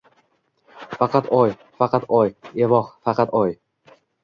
[0.93, 1.53] Faqat oy,
[1.85, 2.33] faqat oy,
[2.65, 3.57] evoh, faqat oy